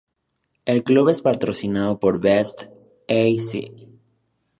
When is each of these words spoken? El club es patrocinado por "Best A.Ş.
El 0.65 0.83
club 0.83 1.09
es 1.09 1.21
patrocinado 1.21 1.99
por 1.99 2.19
"Best 2.19 2.63
A.Ş. 3.07 3.71